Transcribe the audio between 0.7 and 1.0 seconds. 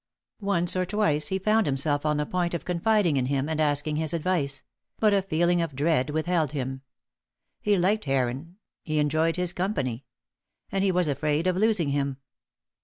or